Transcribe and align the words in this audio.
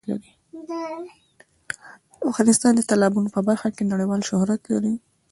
افغانستان 2.29 2.71
د 2.75 2.81
تالابونه 2.89 3.27
په 3.35 3.41
برخه 3.47 3.67
کې 3.75 3.89
نړیوال 3.91 4.21
شهرت 4.29 4.61
لري. 4.71 4.93